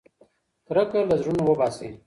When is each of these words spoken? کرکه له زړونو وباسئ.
کرکه 0.67 0.99
له 1.09 1.15
زړونو 1.21 1.43
وباسئ. 1.45 1.89